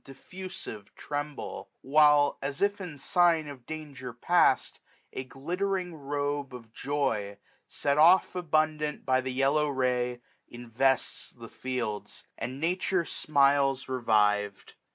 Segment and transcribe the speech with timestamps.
[0.03, 4.79] Diffusive, tremble; while, as if in sign Of danger past,
[5.13, 7.37] a glittering robe of joy
[7.69, 10.13] Set off abundant by the yellow ray,
[10.47, 14.73] 1230 Invests the fields; and nature smiles revived.